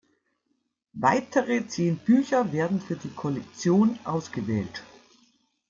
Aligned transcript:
Weitere 0.93 1.67
zehn 1.67 1.95
Bücher 1.97 2.51
werden 2.53 2.81
für 2.81 2.95
die 2.95 3.11
Kollektion 3.13 3.99
ausgewählt. 4.03 4.81